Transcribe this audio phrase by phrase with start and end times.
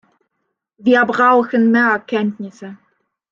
[0.79, 2.79] Wir brauchen mehr Kenntnisse.